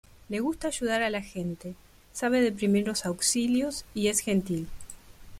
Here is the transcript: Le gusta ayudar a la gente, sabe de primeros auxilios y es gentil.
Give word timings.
Le 0.31 0.39
gusta 0.39 0.67
ayudar 0.69 1.03
a 1.03 1.11
la 1.11 1.21
gente, 1.21 1.75
sabe 2.11 2.41
de 2.41 2.51
primeros 2.51 3.05
auxilios 3.05 3.85
y 3.93 4.07
es 4.07 4.21
gentil. 4.21 4.67